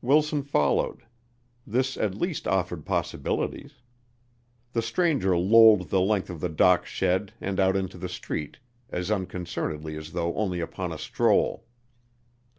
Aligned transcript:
Wilson 0.00 0.42
followed. 0.42 1.02
This 1.66 1.98
at 1.98 2.14
least 2.14 2.48
offered 2.48 2.86
possibilities. 2.86 3.74
The 4.72 4.80
stranger 4.80 5.36
lolled 5.36 5.90
the 5.90 6.00
length 6.00 6.30
of 6.30 6.40
the 6.40 6.48
dock 6.48 6.86
shed 6.86 7.34
and 7.38 7.60
out 7.60 7.76
into 7.76 7.98
the 7.98 8.08
street 8.08 8.60
as 8.88 9.10
unconcernedly 9.10 9.94
as 9.94 10.12
though 10.12 10.34
only 10.36 10.60
upon 10.60 10.90
a 10.90 10.96
stroll. 10.98 11.66